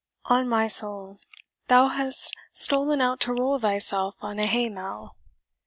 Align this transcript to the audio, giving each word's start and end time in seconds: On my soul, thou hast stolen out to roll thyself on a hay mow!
On 0.25 0.49
my 0.49 0.67
soul, 0.67 1.19
thou 1.67 1.89
hast 1.89 2.33
stolen 2.53 3.01
out 3.01 3.19
to 3.19 3.33
roll 3.33 3.59
thyself 3.59 4.15
on 4.19 4.39
a 4.39 4.47
hay 4.47 4.67
mow! 4.67 5.11